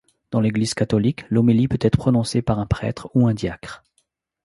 Dans 0.31 0.41
l'Église 0.41 0.73
catholique, 0.73 1.25
l'homélie 1.29 1.67
peut 1.67 1.77
être 1.79 1.95
prononcée 1.99 2.41
par 2.41 2.57
un 2.57 2.65
prêtre 2.65 3.11
ou 3.13 3.27
un 3.27 3.35
diacre. 3.35 3.83